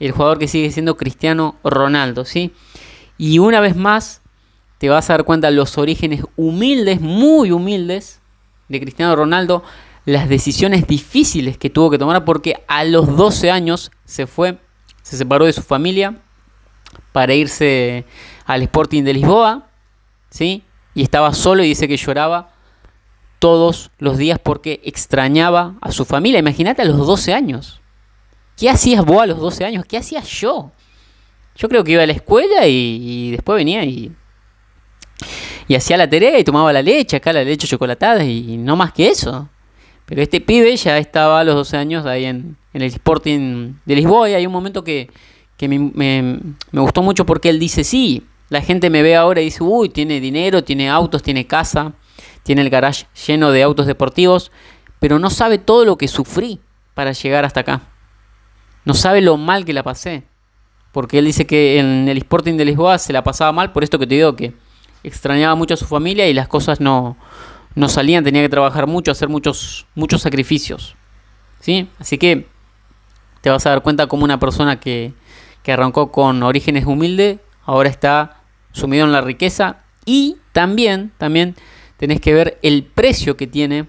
el 0.00 0.12
jugador 0.12 0.38
que 0.38 0.48
sigue 0.48 0.70
siendo 0.70 0.96
Cristiano 0.96 1.56
Ronaldo, 1.64 2.24
¿sí? 2.24 2.52
Y 3.18 3.38
una 3.38 3.60
vez 3.60 3.76
más, 3.76 4.22
te 4.78 4.88
vas 4.88 5.08
a 5.08 5.14
dar 5.14 5.24
cuenta 5.24 5.50
los 5.50 5.78
orígenes 5.78 6.22
humildes, 6.36 7.00
muy 7.00 7.50
humildes, 7.50 8.20
de 8.68 8.80
Cristiano 8.80 9.16
Ronaldo, 9.16 9.62
las 10.04 10.28
decisiones 10.28 10.86
difíciles 10.86 11.56
que 11.56 11.70
tuvo 11.70 11.90
que 11.90 11.98
tomar, 11.98 12.24
porque 12.24 12.62
a 12.68 12.84
los 12.84 13.16
12 13.16 13.50
años 13.50 13.90
se 14.04 14.26
fue, 14.26 14.58
se 15.02 15.16
separó 15.16 15.46
de 15.46 15.52
su 15.52 15.62
familia, 15.62 16.20
para 17.12 17.34
irse 17.34 18.04
al 18.46 18.62
Sporting 18.62 19.02
de 19.02 19.14
Lisboa, 19.14 19.68
¿sí? 20.30 20.62
Y 20.94 21.02
estaba 21.02 21.32
solo 21.32 21.64
y 21.64 21.68
dice 21.68 21.88
que 21.88 21.96
lloraba 21.96 22.50
todos 23.38 23.90
los 23.98 24.16
días 24.16 24.38
porque 24.42 24.80
extrañaba 24.84 25.74
a 25.80 25.92
su 25.92 26.04
familia. 26.04 26.38
Imagínate 26.38 26.82
a 26.82 26.84
los 26.84 27.06
12 27.06 27.34
años. 27.34 27.80
¿Qué 28.56 28.70
hacías 28.70 29.04
vos 29.04 29.22
a 29.22 29.26
los 29.26 29.38
12 29.38 29.64
años? 29.64 29.84
¿Qué 29.86 29.96
hacía 29.96 30.22
yo? 30.22 30.70
Yo 31.56 31.68
creo 31.68 31.84
que 31.84 31.92
iba 31.92 32.02
a 32.02 32.06
la 32.06 32.12
escuela 32.12 32.66
y, 32.66 33.32
después 33.32 33.56
venía 33.56 33.84
y, 33.84 34.12
y 35.68 35.74
hacía 35.74 35.96
la 35.96 36.08
tarea 36.08 36.38
y 36.38 36.44
tomaba 36.44 36.72
la 36.72 36.82
leche, 36.82 37.16
acá 37.16 37.32
la 37.32 37.44
leche 37.44 37.66
chocolatada 37.66 38.24
y 38.24 38.56
no 38.56 38.76
más 38.76 38.92
que 38.92 39.08
eso. 39.08 39.48
Pero 40.06 40.22
este 40.22 40.40
pibe 40.40 40.76
ya 40.76 40.98
estaba 40.98 41.40
a 41.40 41.44
los 41.44 41.54
12 41.54 41.76
años 41.76 42.06
ahí 42.06 42.26
en, 42.26 42.56
en 42.72 42.82
el 42.82 42.88
Sporting 42.88 43.74
de 43.84 43.96
Lisboa 43.96 44.28
y 44.28 44.34
hay 44.34 44.46
un 44.46 44.52
momento 44.52 44.84
que, 44.84 45.10
que 45.56 45.68
me, 45.68 45.78
me, 45.78 46.80
gustó 46.80 47.02
mucho 47.02 47.24
porque 47.26 47.48
él 47.48 47.58
dice, 47.58 47.84
sí, 47.84 48.26
la 48.48 48.60
gente 48.60 48.90
me 48.90 49.02
ve 49.02 49.16
ahora 49.16 49.40
y 49.40 49.46
dice, 49.46 49.62
uy, 49.62 49.88
tiene 49.88 50.20
dinero, 50.20 50.64
tiene 50.64 50.90
autos, 50.90 51.22
tiene 51.22 51.46
casa, 51.46 51.92
tiene 52.42 52.62
el 52.62 52.70
garage 52.70 53.06
lleno 53.26 53.50
de 53.50 53.62
autos 53.62 53.86
deportivos, 53.86 54.50
pero 54.98 55.18
no 55.18 55.30
sabe 55.30 55.58
todo 55.58 55.84
lo 55.84 55.96
que 55.96 56.08
sufrí 56.08 56.60
para 56.94 57.12
llegar 57.12 57.44
hasta 57.44 57.60
acá. 57.60 57.82
No 58.84 58.94
sabe 58.94 59.20
lo 59.20 59.36
mal 59.36 59.64
que 59.64 59.72
la 59.72 59.82
pasé. 59.82 60.24
Porque 60.92 61.18
él 61.18 61.24
dice 61.24 61.46
que 61.46 61.78
en 61.78 62.08
el 62.08 62.18
Sporting 62.18 62.56
de 62.56 62.64
Lisboa 62.64 62.98
se 62.98 63.12
la 63.12 63.24
pasaba 63.24 63.50
mal, 63.50 63.72
por 63.72 63.82
esto 63.82 63.98
que 63.98 64.06
te 64.06 64.14
digo 64.14 64.36
que 64.36 64.54
extrañaba 65.02 65.54
mucho 65.56 65.74
a 65.74 65.76
su 65.76 65.86
familia 65.86 66.28
y 66.28 66.32
las 66.32 66.46
cosas 66.46 66.80
no, 66.80 67.16
no 67.74 67.88
salían, 67.88 68.22
tenía 68.22 68.42
que 68.42 68.48
trabajar 68.48 68.86
mucho, 68.86 69.10
hacer 69.10 69.28
muchos, 69.28 69.86
muchos 69.94 70.22
sacrificios. 70.22 70.94
¿Sí? 71.60 71.88
Así 71.98 72.18
que 72.18 72.46
te 73.40 73.50
vas 73.50 73.66
a 73.66 73.70
dar 73.70 73.82
cuenta 73.82 74.06
como 74.06 74.24
una 74.24 74.38
persona 74.38 74.78
que, 74.78 75.14
que 75.64 75.72
arrancó 75.72 76.12
con 76.12 76.44
orígenes 76.44 76.86
humildes, 76.86 77.38
ahora 77.64 77.88
está 77.88 78.36
sumido 78.70 79.04
en 79.04 79.12
la 79.12 79.22
riqueza 79.22 79.78
y 80.04 80.36
también, 80.52 81.10
también 81.18 81.56
tenés 81.96 82.20
que 82.20 82.34
ver 82.34 82.58
el 82.62 82.84
precio 82.84 83.36
que 83.36 83.46
tiene 83.46 83.88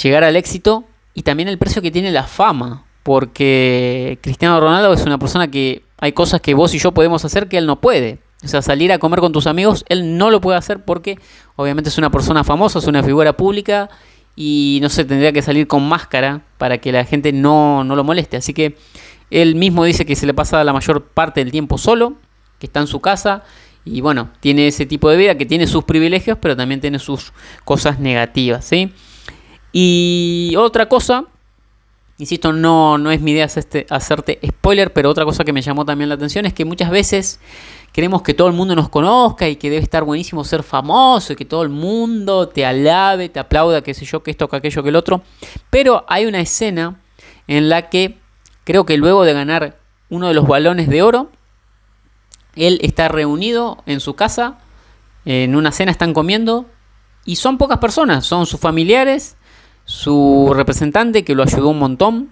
llegar 0.00 0.22
al 0.22 0.36
éxito 0.36 0.84
y 1.14 1.22
también 1.22 1.48
el 1.48 1.58
precio 1.58 1.80
que 1.80 1.90
tiene 1.90 2.12
la 2.12 2.24
fama, 2.24 2.84
porque 3.02 4.18
Cristiano 4.20 4.60
Ronaldo 4.60 4.92
es 4.92 5.04
una 5.06 5.18
persona 5.18 5.50
que 5.50 5.82
hay 5.98 6.12
cosas 6.12 6.40
que 6.40 6.54
vos 6.54 6.74
y 6.74 6.78
yo 6.78 6.92
podemos 6.92 7.24
hacer 7.24 7.48
que 7.48 7.56
él 7.56 7.66
no 7.66 7.80
puede. 7.80 8.18
O 8.44 8.48
sea, 8.48 8.60
salir 8.60 8.92
a 8.92 8.98
comer 8.98 9.20
con 9.20 9.32
tus 9.32 9.46
amigos, 9.46 9.84
él 9.88 10.18
no 10.18 10.30
lo 10.30 10.42
puede 10.42 10.58
hacer 10.58 10.84
porque 10.84 11.18
obviamente 11.56 11.88
es 11.88 11.96
una 11.96 12.10
persona 12.10 12.44
famosa, 12.44 12.80
es 12.80 12.86
una 12.86 13.02
figura 13.02 13.34
pública 13.34 13.88
y 14.36 14.80
no 14.82 14.90
sé, 14.90 15.04
tendría 15.04 15.32
que 15.32 15.40
salir 15.40 15.66
con 15.66 15.88
máscara 15.88 16.42
para 16.58 16.78
que 16.78 16.92
la 16.92 17.04
gente 17.04 17.32
no, 17.32 17.84
no 17.84 17.96
lo 17.96 18.04
moleste. 18.04 18.36
Así 18.36 18.52
que 18.52 18.76
él 19.34 19.56
mismo 19.56 19.84
dice 19.84 20.06
que 20.06 20.14
se 20.14 20.26
le 20.26 20.32
pasa 20.32 20.62
la 20.62 20.72
mayor 20.72 21.02
parte 21.02 21.42
del 21.42 21.50
tiempo 21.50 21.76
solo, 21.76 22.14
que 22.60 22.66
está 22.66 22.78
en 22.78 22.86
su 22.86 23.00
casa 23.00 23.42
y 23.84 24.00
bueno, 24.00 24.30
tiene 24.38 24.68
ese 24.68 24.86
tipo 24.86 25.10
de 25.10 25.16
vida 25.16 25.36
que 25.36 25.44
tiene 25.44 25.66
sus 25.66 25.82
privilegios, 25.82 26.38
pero 26.40 26.56
también 26.56 26.80
tiene 26.80 27.00
sus 27.00 27.32
cosas 27.64 27.98
negativas, 27.98 28.64
¿sí? 28.64 28.92
Y 29.72 30.54
otra 30.56 30.88
cosa, 30.88 31.24
insisto, 32.16 32.52
no, 32.52 32.96
no 32.96 33.10
es 33.10 33.20
mi 33.20 33.32
idea 33.32 33.46
hacerte, 33.46 33.86
hacerte 33.90 34.38
spoiler, 34.46 34.92
pero 34.92 35.10
otra 35.10 35.24
cosa 35.24 35.42
que 35.42 35.52
me 35.52 35.62
llamó 35.62 35.84
también 35.84 36.08
la 36.08 36.14
atención 36.14 36.46
es 36.46 36.54
que 36.54 36.64
muchas 36.64 36.90
veces 36.90 37.40
queremos 37.92 38.22
que 38.22 38.34
todo 38.34 38.46
el 38.46 38.54
mundo 38.54 38.76
nos 38.76 38.88
conozca 38.88 39.48
y 39.48 39.56
que 39.56 39.68
debe 39.68 39.82
estar 39.82 40.04
buenísimo 40.04 40.44
ser 40.44 40.62
famoso 40.62 41.32
y 41.32 41.36
que 41.36 41.44
todo 41.44 41.64
el 41.64 41.70
mundo 41.70 42.48
te 42.48 42.64
alabe, 42.64 43.28
te 43.30 43.40
aplauda, 43.40 43.82
qué 43.82 43.94
sé 43.94 44.04
yo, 44.04 44.22
que 44.22 44.30
esto, 44.30 44.48
que 44.48 44.56
aquello, 44.56 44.84
que 44.84 44.90
el 44.90 44.96
otro. 44.96 45.22
Pero 45.70 46.04
hay 46.08 46.24
una 46.26 46.40
escena 46.40 47.00
en 47.48 47.68
la 47.68 47.90
que 47.90 48.23
Creo 48.64 48.86
que 48.86 48.96
luego 48.96 49.24
de 49.24 49.32
ganar 49.32 49.76
uno 50.08 50.28
de 50.28 50.34
los 50.34 50.46
balones 50.46 50.88
de 50.88 51.02
oro, 51.02 51.30
él 52.56 52.78
está 52.82 53.08
reunido 53.08 53.82
en 53.86 54.00
su 54.00 54.14
casa, 54.14 54.58
en 55.24 55.56
una 55.56 55.72
cena 55.72 55.90
están 55.90 56.14
comiendo, 56.14 56.66
y 57.24 57.36
son 57.36 57.58
pocas 57.58 57.78
personas, 57.78 58.26
son 58.26 58.46
sus 58.46 58.60
familiares, 58.60 59.36
su 59.84 60.52
representante 60.54 61.24
que 61.24 61.34
lo 61.34 61.42
ayudó 61.42 61.68
un 61.68 61.78
montón, 61.78 62.30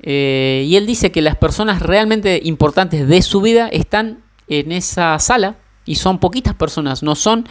eh, 0.00 0.64
y 0.66 0.76
él 0.76 0.86
dice 0.86 1.12
que 1.12 1.22
las 1.22 1.36
personas 1.36 1.80
realmente 1.80 2.40
importantes 2.42 3.06
de 3.06 3.22
su 3.22 3.40
vida 3.40 3.68
están 3.68 4.22
en 4.48 4.72
esa 4.72 5.18
sala, 5.18 5.56
y 5.84 5.96
son 5.96 6.18
poquitas 6.18 6.54
personas, 6.54 7.02
no 7.02 7.14
son 7.14 7.46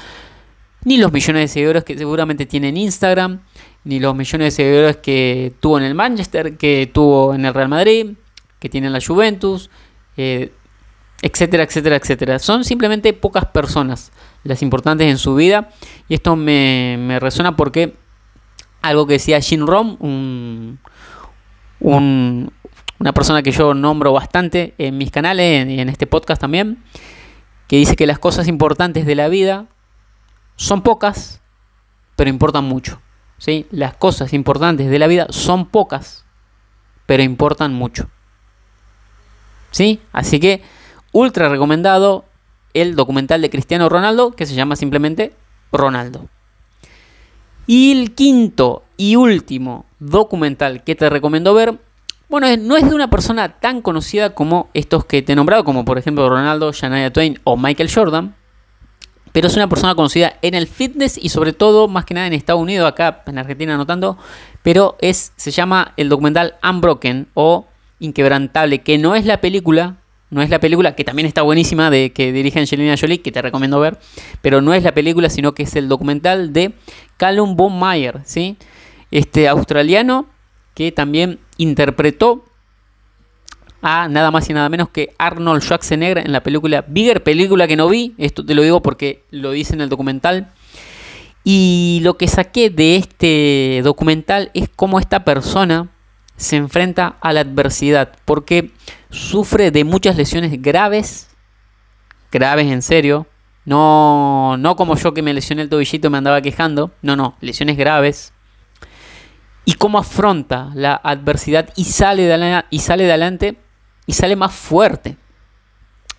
ni 0.84 0.98
los 0.98 1.12
millones 1.12 1.44
de 1.44 1.48
seguidores 1.48 1.84
que 1.84 1.98
seguramente 1.98 2.46
tienen 2.46 2.78
Instagram, 2.78 3.42
ni 3.84 4.00
los 4.00 4.16
millones 4.16 4.48
de 4.48 4.52
seguidores 4.52 4.98
que 4.98 5.54
tuvo 5.60 5.78
en 5.78 5.86
el 5.86 5.96
Manchester, 5.96 6.58
que 6.58 6.90
tuvo 6.92 7.34
en 7.34 7.46
el 7.46 7.54
Real 7.54 7.70
Madrid, 7.70 8.14
que 8.60 8.70
tiene 8.70 8.88
en 8.88 8.94
la 8.94 9.00
Juventus, 9.06 9.70
eh, 10.18 10.52
etcétera, 11.22 11.64
etcétera, 11.64 11.96
etcétera. 11.96 12.40
Son 12.40 12.64
simplemente 12.64 13.14
pocas 13.14 13.46
personas 13.46 14.12
las 14.44 14.62
importantes 14.62 15.08
en 15.08 15.18
su 15.18 15.36
vida 15.36 15.70
y 16.10 16.16
esto 16.16 16.36
me, 16.36 16.98
me 17.00 17.20
resuena 17.20 17.56
porque 17.56 17.96
algo 18.82 19.06
que 19.06 19.14
decía 19.14 19.40
Jim 19.40 19.66
Rom, 19.66 19.98
un, 20.00 20.80
un, 21.80 22.52
una 23.00 23.14
persona 23.14 23.44
que 23.44 23.52
yo 23.52 23.74
nombro 23.74 24.14
bastante 24.14 24.74
en 24.78 24.98
mis 24.98 25.12
canales 25.12 25.68
y 25.68 25.80
en 25.80 25.90
este 25.90 26.08
podcast 26.08 26.42
también, 26.42 26.84
que 27.68 27.78
dice 27.78 27.96
que 27.96 28.08
las 28.08 28.20
cosas 28.20 28.48
importantes 28.48 29.06
de 29.06 29.16
la 29.16 29.28
vida 29.28 29.68
son 30.62 30.84
pocas, 30.84 31.41
pero 32.15 32.30
importan 32.30 32.65
mucho. 32.65 33.01
¿sí? 33.39 33.65
Las 33.72 33.96
cosas 33.96 34.32
importantes 34.32 34.91
de 34.91 35.00
la 35.00 35.08
vida 35.08 35.25
son 35.32 35.65
pocas, 35.65 36.24
pero 37.08 37.24
importan 37.24 37.74
mucho. 37.74 38.08
¿Sí? 39.72 40.01
Así 40.13 40.39
que 40.39 40.62
ultra 41.13 41.50
recomendado 41.50 42.25
el 42.75 42.96
documental 42.96 43.41
de 43.41 43.50
Cristiano 43.50 43.89
Ronaldo 43.89 44.34
que 44.34 44.46
se 44.46 44.53
llama 44.53 44.75
simplemente 44.75 45.34
Ronaldo. 45.72 46.27
Y 47.65 48.00
el 48.00 48.13
quinto 48.13 48.84
y 48.98 49.15
último 49.15 49.86
documental 49.98 50.84
que 50.84 50.94
te 50.94 51.10
recomiendo 51.10 51.56
ver, 51.56 51.80
bueno, 52.30 52.46
no 52.58 52.77
es 52.77 52.88
de 52.88 52.94
una 52.94 53.10
persona 53.10 53.60
tan 53.60 53.82
conocida 53.82 54.36
como 54.36 54.70
estos 54.75 55.06
que 55.06 55.24
te 55.24 55.34
he 55.34 55.36
nombrado, 55.36 55.63
como 55.63 55.86
por 55.86 55.98
ejemplo 55.98 56.30
Ronaldo, 56.30 56.72
Shania 56.72 57.12
Twain 57.12 57.39
o 57.46 57.58
Michael 57.58 57.91
Jordan, 57.91 58.36
pero 59.32 59.48
es 59.48 59.56
una 59.56 59.68
persona 59.68 59.96
conocida 59.96 60.38
en 60.42 60.54
el 60.54 60.68
fitness 60.68 61.18
y 61.22 61.30
sobre 61.30 61.54
todo, 61.54 61.88
más 61.88 62.06
que 62.06 62.14
nada 62.14 62.28
en 62.28 62.34
Estados 62.34 62.62
Unidos, 62.62 62.88
acá 62.88 63.24
en 63.26 63.38
Argentina 63.38 63.78
no 63.78 63.86
tanto, 63.86 64.18
pero 64.64 64.98
es, 65.02 65.34
se 65.36 65.52
llama 65.52 65.94
el 65.98 66.10
documental 66.10 66.56
Unbroken 66.64 67.28
o 67.34 67.68
Inquebrantable, 68.00 68.80
que 68.80 68.98
no 68.98 69.16
es 69.16 69.26
la 69.26 69.42
película, 69.42 69.98
no 70.32 70.42
es 70.42 70.50
la 70.50 70.60
película, 70.60 70.96
que 70.96 71.04
también 71.04 71.28
está 71.28 71.44
buenísima, 71.44 71.90
de 71.90 72.12
que 72.12 72.32
dirige 72.32 72.60
Angelina 72.60 72.96
Jolie, 73.00 73.22
que 73.22 73.32
te 73.32 73.42
recomiendo 73.42 73.80
ver, 73.80 74.00
pero 74.42 74.62
no 74.62 74.74
es 74.74 74.84
la 74.84 74.94
película, 74.94 75.30
sino 75.30 75.54
que 75.54 75.64
es 75.64 75.76
el 75.76 75.88
documental 75.88 76.52
de 76.54 76.74
Callum 77.18 77.56
Von 77.56 77.78
Mayer, 77.78 78.22
¿sí? 78.24 78.58
Este 79.12 79.48
australiano 79.48 80.26
que 80.74 80.92
también 80.92 81.40
interpretó 81.58 82.46
a 83.82 84.08
nada 84.08 84.32
más 84.32 84.50
y 84.50 84.54
nada 84.54 84.70
menos 84.70 84.90
que 84.90 85.14
Arnold 85.18 85.62
Schwarzenegger 85.62 86.20
en 86.20 86.32
la 86.32 86.44
película 86.44 86.86
Bigger, 86.88 87.24
película 87.24 87.68
que 87.68 87.76
no 87.76 87.90
vi, 87.90 88.14
esto 88.18 88.46
te 88.46 88.54
lo 88.54 88.62
digo 88.62 88.82
porque 88.82 89.24
lo 89.32 89.52
dice 89.52 89.74
en 89.74 89.82
el 89.82 89.90
documental. 89.90 90.52
Y 91.44 92.00
lo 92.04 92.18
que 92.18 92.28
saqué 92.28 92.70
de 92.70 92.98
este 92.98 93.82
documental 93.84 94.52
es 94.54 94.70
cómo 94.76 95.00
esta 95.00 95.24
persona 95.24 95.90
se 96.38 96.56
enfrenta 96.56 97.18
a 97.22 97.34
la 97.34 97.42
adversidad, 97.42 98.14
porque 98.26 98.72
sufre 99.10 99.72
de 99.72 99.84
muchas 99.84 100.18
lesiones 100.18 100.62
graves, 100.62 101.30
graves 102.32 102.72
en 102.72 102.82
serio, 102.82 103.28
no, 103.66 104.58
no 104.58 104.76
como 104.76 104.96
yo 104.96 105.14
que 105.14 105.22
me 105.22 105.34
lesioné 105.34 105.62
el 105.62 105.70
tobillito 105.70 106.08
y 106.08 106.10
me 106.10 106.18
andaba 106.18 106.42
quejando, 106.42 106.92
no, 107.02 107.16
no, 107.16 107.38
lesiones 107.42 107.78
graves. 107.78 108.34
Y 109.66 109.74
cómo 109.74 110.00
afronta 110.00 110.72
la 110.74 110.96
adversidad 110.96 111.70
y 111.76 111.86
sale 111.86 112.24
de, 112.24 112.64
y 112.72 112.80
sale 112.80 113.04
de 113.04 113.12
adelante 113.12 113.58
y 114.12 114.13
sale 114.13 114.36
más 114.36 114.53
fuerte. 114.53 115.15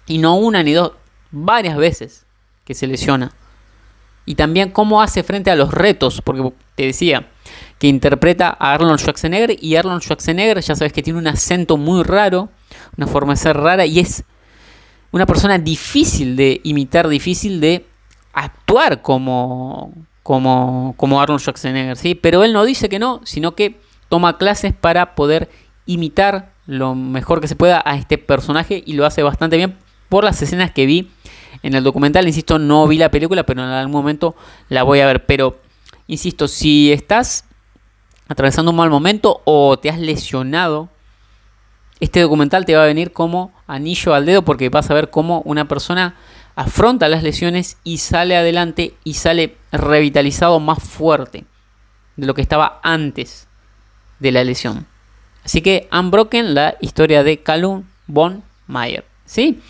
Y 0.06 0.16
no 0.16 0.36
una 0.36 0.62
ni 0.62 0.72
dos, 0.72 0.92
varias 1.30 1.76
veces 1.76 2.24
que 2.64 2.72
se 2.72 2.86
lesiona. 2.86 3.32
Y 4.24 4.34
también 4.34 4.70
cómo 4.70 5.02
hace 5.02 5.22
frente 5.22 5.50
a 5.50 5.56
los 5.56 5.74
retos, 5.74 6.22
porque 6.22 6.54
te 6.74 6.86
decía 6.86 7.28
que 7.78 7.88
interpreta 7.88 8.56
a 8.58 8.72
Arnold 8.72 8.98
Schwarzenegger 8.98 9.62
y 9.62 9.76
Arnold 9.76 10.00
Schwarzenegger 10.00 10.62
ya 10.62 10.74
sabes 10.74 10.94
que 10.94 11.02
tiene 11.02 11.18
un 11.18 11.26
acento 11.26 11.76
muy 11.76 12.02
raro, 12.02 12.48
una 12.96 13.06
forma 13.06 13.34
de 13.34 13.40
ser 13.40 13.58
rara 13.58 13.84
y 13.84 13.98
es 13.98 14.24
una 15.10 15.26
persona 15.26 15.58
difícil 15.58 16.34
de 16.34 16.62
imitar, 16.64 17.08
difícil 17.08 17.60
de 17.60 17.84
actuar 18.32 19.02
como, 19.02 19.92
como, 20.22 20.94
como 20.96 21.20
Arnold 21.20 21.42
Schwarzenegger, 21.42 21.98
¿sí? 21.98 22.14
Pero 22.14 22.42
él 22.42 22.54
no 22.54 22.64
dice 22.64 22.88
que 22.88 22.98
no, 22.98 23.20
sino 23.24 23.54
que 23.54 23.78
toma 24.08 24.38
clases 24.38 24.72
para 24.72 25.14
poder 25.14 25.50
imitar 25.84 26.51
lo 26.66 26.94
mejor 26.94 27.40
que 27.40 27.48
se 27.48 27.56
pueda 27.56 27.82
a 27.84 27.96
este 27.96 28.18
personaje 28.18 28.82
y 28.86 28.94
lo 28.94 29.06
hace 29.06 29.22
bastante 29.22 29.56
bien 29.56 29.76
por 30.08 30.24
las 30.24 30.40
escenas 30.42 30.70
que 30.70 30.86
vi 30.86 31.10
en 31.62 31.74
el 31.74 31.84
documental. 31.84 32.26
Insisto, 32.26 32.58
no 32.58 32.86
vi 32.86 32.98
la 32.98 33.10
película, 33.10 33.44
pero 33.44 33.62
en 33.62 33.70
algún 33.70 33.92
momento 33.92 34.36
la 34.68 34.82
voy 34.82 35.00
a 35.00 35.06
ver. 35.06 35.26
Pero, 35.26 35.58
insisto, 36.06 36.48
si 36.48 36.92
estás 36.92 37.46
atravesando 38.28 38.70
un 38.70 38.76
mal 38.76 38.90
momento 38.90 39.42
o 39.44 39.78
te 39.78 39.90
has 39.90 39.98
lesionado, 39.98 40.88
este 42.00 42.20
documental 42.20 42.64
te 42.64 42.74
va 42.74 42.82
a 42.82 42.86
venir 42.86 43.12
como 43.12 43.52
anillo 43.66 44.14
al 44.14 44.26
dedo 44.26 44.42
porque 44.42 44.68
vas 44.68 44.90
a 44.90 44.94
ver 44.94 45.10
cómo 45.10 45.40
una 45.44 45.68
persona 45.68 46.16
afronta 46.56 47.08
las 47.08 47.22
lesiones 47.22 47.78
y 47.84 47.98
sale 47.98 48.36
adelante 48.36 48.94
y 49.04 49.14
sale 49.14 49.56
revitalizado 49.70 50.60
más 50.60 50.82
fuerte 50.82 51.44
de 52.16 52.26
lo 52.26 52.34
que 52.34 52.42
estaba 52.42 52.80
antes 52.82 53.48
de 54.18 54.32
la 54.32 54.44
lesión. 54.44 54.91
Así 55.44 55.60
que 55.60 55.88
Unbroken, 55.92 56.54
la 56.54 56.76
historia 56.80 57.22
de 57.24 57.42
Callum 57.42 57.84
Von 58.06 58.42
Mayer. 58.66 59.04
¿sí? 59.24 59.60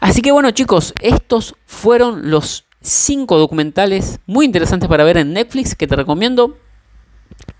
Así 0.00 0.22
que 0.22 0.32
bueno 0.32 0.50
chicos, 0.50 0.94
estos 1.00 1.54
fueron 1.66 2.30
los 2.30 2.64
cinco 2.80 3.38
documentales 3.38 4.18
muy 4.26 4.46
interesantes 4.46 4.88
para 4.88 5.04
ver 5.04 5.18
en 5.18 5.32
Netflix 5.32 5.74
que 5.74 5.86
te 5.86 5.94
recomiendo. 5.94 6.56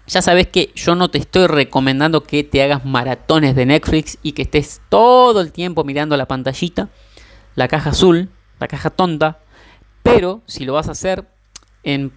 Ya 0.06 0.20
sabes 0.20 0.48
que 0.48 0.72
yo 0.74 0.94
no 0.94 1.10
te 1.10 1.18
estoy 1.18 1.46
recomendando 1.46 2.22
que 2.22 2.42
te 2.42 2.62
hagas 2.62 2.84
maratones 2.84 3.54
de 3.54 3.66
Netflix 3.66 4.18
y 4.22 4.32
que 4.32 4.42
estés 4.42 4.80
todo 4.88 5.40
el 5.40 5.52
tiempo 5.52 5.84
mirando 5.84 6.16
la 6.16 6.26
pantallita, 6.26 6.88
la 7.54 7.68
caja 7.68 7.90
azul, 7.90 8.30
la 8.58 8.68
caja 8.68 8.90
tonta. 8.90 9.38
Pero 10.02 10.42
si 10.46 10.64
lo 10.64 10.72
vas 10.72 10.88
a 10.88 10.92
hacer 10.92 11.28
en 11.84 12.12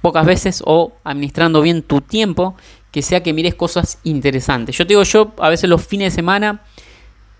pocas 0.00 0.24
veces 0.24 0.62
o 0.64 0.94
administrando 1.04 1.60
bien 1.60 1.82
tu 1.82 2.00
tiempo, 2.00 2.56
que 2.92 3.02
sea 3.02 3.22
que 3.22 3.32
mires 3.32 3.54
cosas 3.54 3.98
interesantes. 4.04 4.76
Yo 4.76 4.86
te 4.86 4.90
digo, 4.90 5.02
yo 5.02 5.32
a 5.38 5.48
veces 5.48 5.68
los 5.68 5.84
fines 5.84 6.12
de 6.12 6.16
semana 6.16 6.60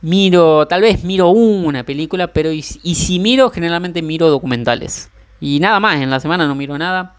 miro, 0.00 0.66
tal 0.66 0.80
vez 0.80 1.04
miro 1.04 1.28
una 1.28 1.84
película, 1.84 2.28
pero 2.28 2.50
y, 2.50 2.62
si 2.62 3.18
miro, 3.18 3.50
generalmente 3.50 4.02
miro 4.02 4.30
documentales. 4.30 5.10
Y 5.40 5.60
nada 5.60 5.78
más, 5.78 6.00
en 6.00 6.10
la 6.10 6.20
semana 6.20 6.46
no 6.46 6.54
miro 6.54 6.78
nada. 6.78 7.16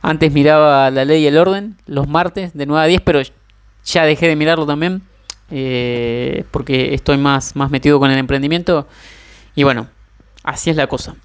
Antes 0.00 0.32
miraba 0.32 0.90
La 0.90 1.04
Ley 1.04 1.22
y 1.22 1.26
el 1.26 1.38
Orden 1.38 1.76
los 1.86 2.08
martes 2.08 2.54
de 2.54 2.66
9 2.66 2.84
a 2.84 2.86
10, 2.86 3.00
pero 3.02 3.20
ya 3.84 4.04
dejé 4.04 4.28
de 4.28 4.36
mirarlo 4.36 4.66
también. 4.66 5.02
Eh, 5.50 6.44
porque 6.50 6.94
estoy 6.94 7.18
más, 7.18 7.54
más 7.54 7.70
metido 7.70 7.98
con 7.98 8.10
el 8.10 8.18
emprendimiento. 8.18 8.88
Y 9.54 9.62
bueno, 9.62 9.88
así 10.42 10.70
es 10.70 10.76
la 10.76 10.86
cosa. 10.86 11.16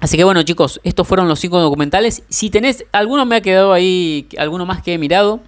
Así 0.00 0.16
que 0.16 0.24
bueno 0.24 0.42
chicos, 0.44 0.80
estos 0.84 1.06
fueron 1.06 1.28
los 1.28 1.38
cinco 1.40 1.60
documentales. 1.60 2.22
Si 2.28 2.50
tenés, 2.50 2.84
alguno 2.92 3.26
me 3.26 3.36
ha 3.36 3.40
quedado 3.40 3.72
ahí, 3.72 4.28
alguno 4.38 4.66
más 4.66 4.82
que 4.82 4.94
he 4.94 4.98
mirado. 4.98 5.40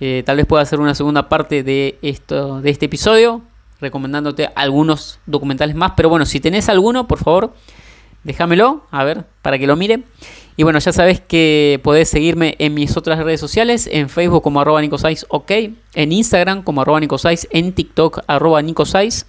Eh, 0.00 0.22
tal 0.26 0.36
vez 0.36 0.46
pueda 0.46 0.62
hacer 0.62 0.80
una 0.80 0.94
segunda 0.94 1.28
parte 1.28 1.62
de, 1.62 1.98
esto, 2.02 2.60
de 2.60 2.70
este 2.70 2.86
episodio, 2.86 3.42
recomendándote 3.80 4.50
algunos 4.54 5.20
documentales 5.26 5.76
más. 5.76 5.92
Pero 5.96 6.08
bueno, 6.08 6.26
si 6.26 6.40
tenés 6.40 6.68
alguno, 6.68 7.06
por 7.06 7.18
favor, 7.18 7.54
déjamelo, 8.24 8.84
a 8.90 9.04
ver, 9.04 9.24
para 9.42 9.58
que 9.58 9.66
lo 9.66 9.76
mire. 9.76 10.02
Y 10.56 10.62
bueno, 10.62 10.78
ya 10.78 10.92
sabes 10.92 11.20
que 11.20 11.80
podés 11.82 12.08
seguirme 12.08 12.54
en 12.58 12.74
mis 12.74 12.96
otras 12.96 13.18
redes 13.18 13.40
sociales, 13.40 13.88
en 13.90 14.08
Facebook 14.08 14.42
como 14.42 14.60
arroba 14.60 14.80
nicosais, 14.80 15.26
ok, 15.28 15.50
en 15.94 16.12
Instagram 16.12 16.62
como 16.62 16.82
arroba 16.82 17.00
nicosais, 17.00 17.48
en 17.50 17.72
TikTok 17.72 18.20
arroba 18.28 18.62
nicosais, 18.62 19.26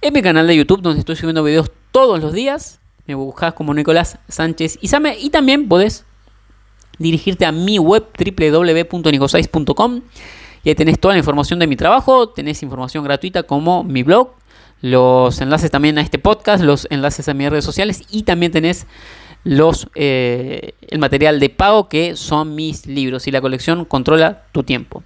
en 0.00 0.12
mi 0.12 0.22
canal 0.22 0.46
de 0.46 0.56
YouTube 0.56 0.80
donde 0.80 1.00
estoy 1.00 1.16
subiendo 1.16 1.42
videos 1.42 1.72
todos 1.90 2.20
los 2.20 2.32
días. 2.32 2.78
Me 3.06 3.14
buscas 3.14 3.52
como 3.54 3.74
Nicolás 3.74 4.18
Sánchez 4.28 4.78
Isame 4.80 5.18
y 5.18 5.30
también 5.30 5.68
podés 5.68 6.04
dirigirte 6.98 7.46
a 7.46 7.52
mi 7.52 7.78
web 7.78 8.04
www.nicosais.com 8.18 10.00
y 10.62 10.68
ahí 10.68 10.74
tenés 10.74 10.98
toda 10.98 11.14
la 11.14 11.18
información 11.18 11.58
de 11.58 11.66
mi 11.66 11.76
trabajo, 11.76 12.30
tenés 12.30 12.62
información 12.62 13.04
gratuita 13.04 13.42
como 13.42 13.84
mi 13.84 14.02
blog, 14.02 14.30
los 14.80 15.40
enlaces 15.40 15.70
también 15.70 15.98
a 15.98 16.00
este 16.00 16.18
podcast, 16.18 16.62
los 16.64 16.86
enlaces 16.90 17.28
a 17.28 17.34
mis 17.34 17.50
redes 17.50 17.64
sociales 17.64 18.02
y 18.10 18.22
también 18.22 18.52
tenés 18.52 18.86
los, 19.44 19.88
eh, 19.94 20.72
el 20.88 20.98
material 20.98 21.38
de 21.38 21.50
pago 21.50 21.88
que 21.88 22.16
son 22.16 22.54
mis 22.54 22.86
libros 22.86 23.26
y 23.26 23.30
la 23.30 23.40
colección 23.40 23.84
Controla 23.84 24.44
tu 24.52 24.62
tiempo. 24.62 25.02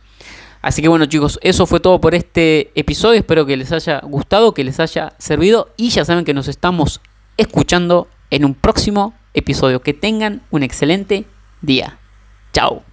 Así 0.62 0.82
que 0.82 0.88
bueno 0.88 1.06
chicos, 1.06 1.38
eso 1.42 1.66
fue 1.66 1.80
todo 1.80 2.00
por 2.00 2.14
este 2.14 2.70
episodio, 2.74 3.18
espero 3.18 3.46
que 3.46 3.56
les 3.56 3.72
haya 3.72 4.00
gustado, 4.00 4.54
que 4.54 4.64
les 4.64 4.80
haya 4.80 5.14
servido 5.18 5.70
y 5.76 5.90
ya 5.90 6.04
saben 6.04 6.24
que 6.24 6.34
nos 6.34 6.48
estamos 6.48 7.00
escuchando 7.36 8.08
en 8.30 8.44
un 8.44 8.54
próximo 8.54 9.14
episodio. 9.34 9.80
Que 9.80 9.94
tengan 9.94 10.42
un 10.50 10.62
excelente 10.62 11.24
día. 11.60 11.98
Chao. 12.52 12.87